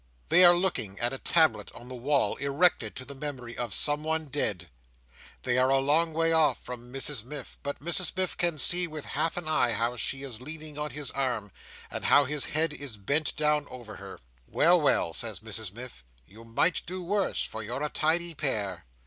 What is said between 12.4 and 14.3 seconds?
head is bent down over her.